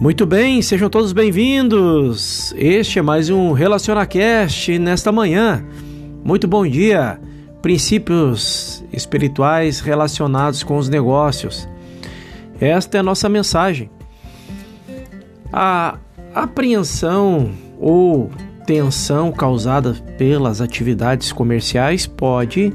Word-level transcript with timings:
Muito 0.00 0.24
bem, 0.24 0.62
sejam 0.62 0.88
todos 0.88 1.12
bem-vindos. 1.12 2.54
Este 2.56 2.98
é 2.98 3.02
mais 3.02 3.28
um 3.28 3.52
RelacionaCast 3.52 4.78
nesta 4.78 5.12
manhã. 5.12 5.62
Muito 6.24 6.48
bom 6.48 6.66
dia. 6.66 7.20
Princípios 7.60 8.82
espirituais 8.90 9.80
relacionados 9.80 10.62
com 10.62 10.78
os 10.78 10.88
negócios. 10.88 11.68
Esta 12.58 12.96
é 12.96 13.00
a 13.00 13.02
nossa 13.02 13.28
mensagem. 13.28 13.90
A 15.52 15.98
apreensão 16.34 17.50
ou 17.78 18.30
tensão 18.64 19.30
causada 19.30 19.92
pelas 20.16 20.62
atividades 20.62 21.30
comerciais 21.30 22.06
pode 22.06 22.72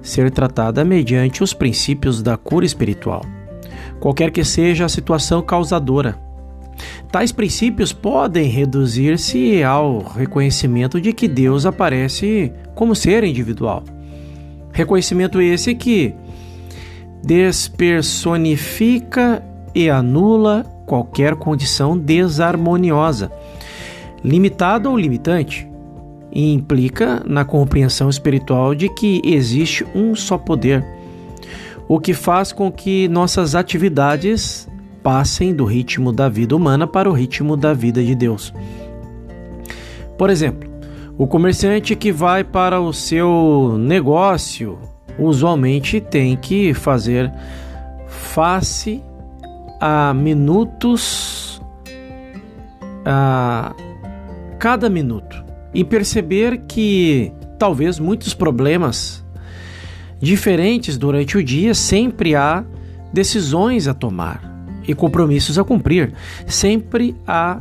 ser 0.00 0.30
tratada 0.30 0.82
mediante 0.82 1.42
os 1.42 1.52
princípios 1.52 2.22
da 2.22 2.38
cura 2.38 2.64
espiritual, 2.64 3.20
qualquer 4.00 4.30
que 4.30 4.42
seja 4.42 4.86
a 4.86 4.88
situação 4.88 5.42
causadora. 5.42 6.23
Tais 7.10 7.32
princípios 7.32 7.92
podem 7.92 8.48
reduzir-se 8.48 9.62
ao 9.62 10.00
reconhecimento 10.00 11.00
de 11.00 11.12
que 11.12 11.28
Deus 11.28 11.64
aparece 11.64 12.52
como 12.74 12.92
ser 12.94 13.24
individual. 13.24 13.82
Reconhecimento 14.72 15.40
esse 15.40 15.74
que 15.74 16.14
despersonifica 17.22 19.42
e 19.74 19.88
anula 19.88 20.66
qualquer 20.86 21.34
condição 21.36 21.96
desarmoniosa, 21.96 23.32
limitada 24.22 24.90
ou 24.90 24.96
limitante, 24.96 25.66
e 26.32 26.52
implica 26.52 27.22
na 27.24 27.44
compreensão 27.44 28.10
espiritual 28.10 28.74
de 28.74 28.88
que 28.88 29.22
existe 29.24 29.86
um 29.94 30.16
só 30.16 30.36
poder, 30.36 30.84
o 31.86 32.00
que 32.00 32.12
faz 32.12 32.52
com 32.52 32.72
que 32.72 33.06
nossas 33.08 33.54
atividades 33.54 34.68
passem 35.04 35.54
do 35.54 35.66
ritmo 35.66 36.10
da 36.10 36.30
vida 36.30 36.56
humana 36.56 36.86
para 36.86 37.10
o 37.10 37.12
ritmo 37.12 37.58
da 37.58 37.74
vida 37.74 38.02
de 38.02 38.14
Deus. 38.14 38.54
Por 40.16 40.30
exemplo, 40.30 40.70
o 41.18 41.26
comerciante 41.26 41.94
que 41.94 42.10
vai 42.10 42.42
para 42.42 42.80
o 42.80 42.90
seu 42.90 43.76
negócio 43.78 44.78
usualmente 45.18 46.00
tem 46.00 46.34
que 46.38 46.72
fazer 46.72 47.30
face 48.08 49.02
a 49.78 50.14
minutos 50.14 51.60
a 53.04 53.74
cada 54.58 54.88
minuto 54.88 55.44
e 55.74 55.84
perceber 55.84 56.62
que 56.66 57.30
talvez 57.58 57.98
muitos 57.98 58.32
problemas 58.32 59.22
diferentes 60.18 60.96
durante 60.96 61.36
o 61.36 61.44
dia 61.44 61.74
sempre 61.74 62.34
há 62.34 62.64
decisões 63.12 63.86
a 63.86 63.92
tomar 63.92 64.53
e 64.86 64.94
compromissos 64.94 65.58
a 65.58 65.64
cumprir. 65.64 66.12
Sempre 66.46 67.14
há 67.26 67.60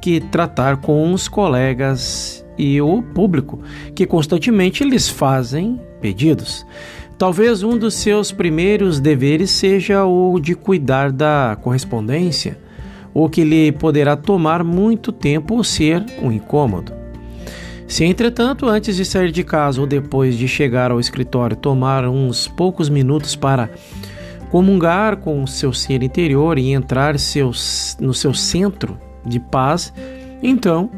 que 0.00 0.20
tratar 0.20 0.78
com 0.78 1.12
os 1.12 1.28
colegas 1.28 2.44
e 2.56 2.80
o 2.80 3.02
público, 3.02 3.60
que 3.94 4.06
constantemente 4.06 4.84
lhes 4.84 5.08
fazem 5.08 5.80
pedidos. 6.00 6.66
Talvez 7.18 7.62
um 7.62 7.76
dos 7.76 7.94
seus 7.94 8.32
primeiros 8.32 8.98
deveres 8.98 9.50
seja 9.50 10.04
o 10.04 10.40
de 10.40 10.54
cuidar 10.54 11.12
da 11.12 11.56
correspondência, 11.62 12.58
o 13.12 13.28
que 13.28 13.44
lhe 13.44 13.72
poderá 13.72 14.16
tomar 14.16 14.64
muito 14.64 15.12
tempo 15.12 15.56
ou 15.56 15.64
ser 15.64 16.04
um 16.22 16.32
incômodo. 16.32 16.92
Se, 17.86 18.04
entretanto, 18.04 18.66
antes 18.66 18.96
de 18.96 19.04
sair 19.04 19.32
de 19.32 19.42
casa 19.42 19.80
ou 19.80 19.86
depois 19.86 20.38
de 20.38 20.46
chegar 20.46 20.92
ao 20.92 21.00
escritório, 21.00 21.56
tomar 21.56 22.06
uns 22.08 22.46
poucos 22.46 22.88
minutos 22.88 23.34
para 23.34 23.68
comungar 24.50 25.18
com 25.18 25.42
o 25.42 25.46
seu 25.46 25.72
ser 25.72 26.02
interior 26.02 26.58
e 26.58 26.72
entrar 26.72 27.18
seus, 27.18 27.96
no 28.00 28.12
seu 28.12 28.34
centro 28.34 28.98
de 29.24 29.38
paz, 29.38 29.92
então, 30.42 30.90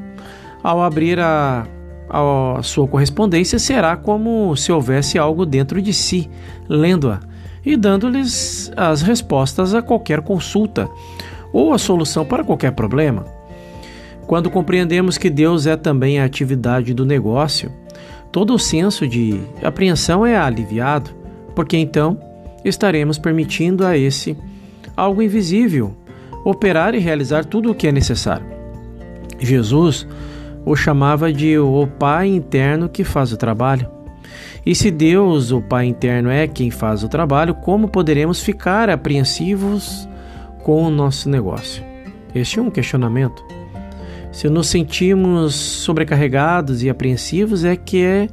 ao 0.63 0.83
abrir 0.83 1.19
a, 1.21 1.67
a 2.09 2.63
sua 2.63 2.87
correspondência, 2.89 3.59
será 3.59 3.97
como 3.97 4.57
se 4.57 4.73
houvesse 4.73 5.19
algo 5.19 5.45
dentro 5.45 5.83
de 5.83 5.93
si, 5.93 6.31
lendo-a 6.69 7.21
e 7.65 7.77
dando-lhes 7.77 8.73
as 8.77 9.03
respostas 9.03 9.75
a 9.75 9.83
qualquer 9.83 10.23
consulta 10.23 10.89
ou 11.53 11.73
a 11.73 11.79
solução 11.79 12.25
para 12.25 12.43
qualquer 12.43 12.73
problema. 12.73 13.25
Quando 14.27 14.51
compreendemos 14.51 15.19
que 15.19 15.29
Deus 15.29 15.67
é 15.67 15.77
também 15.77 16.19
a 16.19 16.25
atividade 16.25 16.95
do 16.95 17.05
negócio, 17.05 17.71
todo 18.31 18.55
o 18.55 18.59
senso 18.59 19.07
de 19.07 19.41
apreensão 19.63 20.25
é 20.25 20.37
aliviado, 20.37 21.11
porque 21.55 21.77
então 21.77 22.19
estaremos 22.65 23.19
permitindo 23.19 23.87
a 23.87 23.97
esse 23.97 24.37
algo 24.97 25.23
invisível 25.23 25.97
operar 26.45 26.95
e 26.95 26.99
realizar 26.99 27.45
tudo 27.45 27.71
o 27.71 27.75
que 27.75 27.87
é 27.87 27.93
necessário. 27.93 28.47
Jesus 29.39 30.07
o 30.65 30.77
chamava 30.77 31.33
de 31.33 31.59
o 31.59 31.87
Pai 31.99 32.29
interno 32.29 32.89
que 32.89 33.05
faz 33.05 33.33
o 33.33 33.37
trabalho. 33.37 33.89
E 34.65 34.75
se 34.75 34.91
Deus, 34.91 35.51
o 35.51 35.61
Pai 35.61 35.87
interno, 35.87 36.31
é 36.31 36.47
quem 36.47 36.71
faz 36.71 37.03
o 37.03 37.09
trabalho, 37.09 37.55
como 37.55 37.89
poderemos 37.89 38.41
ficar 38.41 38.89
apreensivos 38.89 40.09
com 40.63 40.85
o 40.85 40.91
nosso 40.91 41.29
negócio? 41.29 41.83
Este 42.35 42.59
é 42.59 42.63
um 42.63 42.71
questionamento. 42.71 43.45
Se 44.31 44.49
nos 44.49 44.69
sentimos 44.69 45.55
sobrecarregados 45.55 46.83
e 46.83 46.89
apreensivos, 46.89 47.65
é 47.65 47.77
que 47.77 48.03
é, 48.03 48.29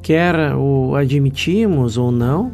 quer 0.00 0.54
o 0.54 0.94
admitimos 0.94 1.98
ou 1.98 2.10
não, 2.10 2.52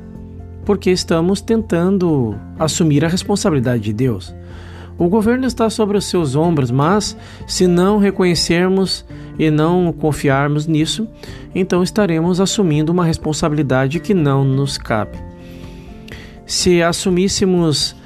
porque 0.65 0.91
estamos 0.91 1.41
tentando 1.41 2.37
assumir 2.59 3.05
a 3.05 3.09
responsabilidade 3.09 3.83
de 3.83 3.93
Deus. 3.93 4.35
O 4.99 5.09
governo 5.09 5.47
está 5.47 5.71
sobre 5.71 5.97
os 5.97 6.05
seus 6.05 6.37
ombros, 6.37 6.71
mas 6.71 7.17
se 7.47 7.67
não 7.67 7.99
reconhecermos 7.99 9.05
e 9.39 9.51
não 9.51 9.93
confiarmos 9.93 10.67
nisso, 10.67 11.09
então 11.55 11.83
estaremos 11.83 12.39
assumindo 12.39 12.93
uma 12.93 13.05
responsabilidade 13.05 13.99
que 13.99 14.13
não 14.13 14.45
nos 14.45 14.77
cabe. 14.77 15.17
Se 16.45 16.83
assumíssemos 16.83 17.97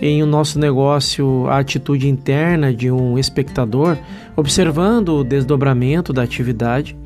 em 0.00 0.22
o 0.22 0.26
nosso 0.26 0.58
negócio 0.58 1.46
a 1.48 1.58
atitude 1.58 2.08
interna 2.08 2.72
de 2.72 2.90
um 2.90 3.18
espectador, 3.18 3.96
observando 4.36 5.08
o 5.08 5.24
desdobramento 5.24 6.12
da 6.12 6.22
atividade, 6.22 6.96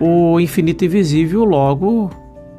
o 0.00 0.40
infinito 0.40 0.84
invisível 0.84 1.44
logo 1.44 2.10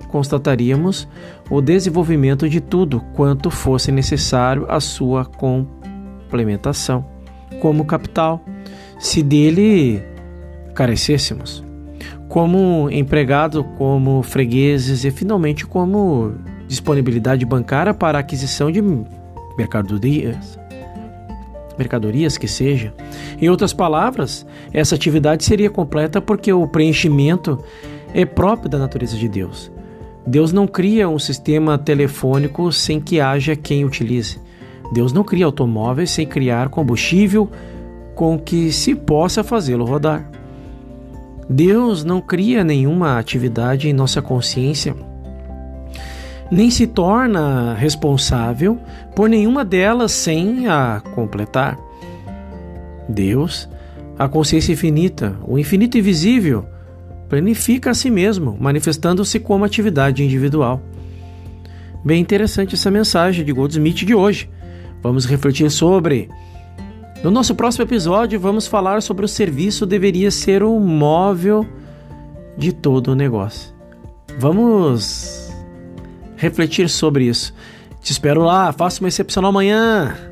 constataríamos 0.08 1.08
o 1.52 1.62
desenvolvimento 1.62 2.48
de 2.48 2.62
tudo 2.62 3.02
quanto 3.14 3.52
fosse 3.52 3.92
necessário 3.92 4.66
à 4.70 4.80
sua 4.80 5.26
complementação, 5.26 7.06
como 7.60 7.84
capital, 7.84 8.42
se 8.98 9.22
dele 9.22 10.02
carecêssemos, 10.74 11.62
como 12.30 12.90
empregado, 12.90 13.66
como 13.78 14.24
fregueses 14.24 15.04
e 15.04 15.12
finalmente 15.12 15.66
como 15.66 16.34
disponibilidade 16.70 17.46
bancária 17.46 17.94
para 17.94 18.18
aquisição 18.18 18.72
de 18.72 18.82
mercadorias, 19.58 20.58
mercadorias 21.78 22.38
que 22.38 22.48
seja. 22.48 22.94
Em 23.42 23.50
outras 23.50 23.74
palavras, 23.74 24.46
essa 24.72 24.96
atividade 24.96 25.44
seria 25.44 25.70
completa 25.70 26.22
porque 26.22 26.54
o 26.54 26.66
preenchimento 26.66 27.62
é 28.14 28.24
próprio 28.24 28.70
da 28.70 28.78
natureza 28.78 29.18
de 29.18 29.28
Deus. 29.28 29.70
Deus 30.26 30.54
não 30.54 30.68
cria 30.68 31.10
um 31.10 31.18
sistema 31.18 31.78
telefônico 31.78 32.72
sem 32.72 33.00
que 33.00 33.20
haja 33.20 33.56
quem 33.56 33.84
utilize. 33.84 34.40
Deus 34.94 35.14
não 35.14 35.24
cria 35.24 35.46
automóveis 35.46 36.12
sem 36.12 36.26
criar 36.28 36.70
combustível 36.70 37.50
com 38.14 38.38
que 38.38 38.72
se 38.72 38.94
possa 38.94 39.44
fazê-lo 39.44 39.86
rodar. 39.86 40.30
Deus 41.50 42.04
não 42.04 42.22
cria 42.22 42.64
nenhuma 42.64 43.18
atividade 43.18 43.90
em 43.90 43.94
nossa 43.94 44.22
consciência, 44.22 44.96
nem 46.50 46.70
se 46.70 46.86
torna 46.86 47.74
responsável 47.74 48.78
por 49.16 49.30
nenhuma 49.30 49.66
delas 49.66 50.12
sem 50.12 50.68
a 50.68 51.02
completar. 51.16 51.78
Deus, 53.08 53.68
a 54.18 54.28
consciência 54.30 54.74
infinita, 54.74 55.36
o 55.46 55.58
infinito 55.58 55.98
invisível, 55.98 56.66
planifica 57.32 57.92
a 57.92 57.94
si 57.94 58.12
mesmo, 58.12 58.58
manifestando-se 58.60 59.40
como 59.40 59.64
atividade 59.64 60.22
individual. 60.22 60.82
Bem 62.04 62.20
interessante 62.20 62.76
essa 62.76 62.92
mensagem 62.92 63.46
de 63.46 63.54
Goldsmith 63.54 64.04
de 64.06 64.14
hoje. 64.14 64.50
Vamos 65.02 65.26
refletir 65.26 65.72
sobre. 65.72 66.28
No 67.24 67.32
nosso 67.32 67.56
próximo 67.56 67.86
episódio, 67.86 68.38
vamos 68.38 68.68
falar 68.68 69.02
sobre 69.02 69.24
o 69.24 69.30
serviço 69.30 69.86
deveria 69.86 70.30
ser 70.30 70.62
o 70.62 70.78
móvel 70.78 71.66
de 72.58 72.74
todo 72.74 73.14
o 73.14 73.16
negócio. 73.16 73.74
Vamos 74.38 75.54
refletir 76.36 76.90
sobre 76.90 77.24
isso. 77.24 77.54
Te 78.02 78.12
espero 78.12 78.44
lá, 78.44 78.74
faça 78.74 79.02
uma 79.02 79.08
excepcional 79.08 79.54
manhã. 79.54 80.31